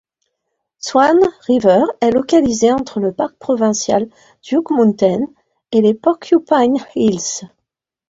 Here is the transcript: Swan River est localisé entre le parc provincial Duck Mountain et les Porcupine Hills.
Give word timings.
Swan 0.79 1.19
River 1.47 1.83
est 2.01 2.09
localisé 2.09 2.71
entre 2.71 2.99
le 2.99 3.13
parc 3.13 3.35
provincial 3.37 4.09
Duck 4.49 4.71
Mountain 4.71 5.27
et 5.71 5.81
les 5.81 5.93
Porcupine 5.93 6.77
Hills. 6.95 7.41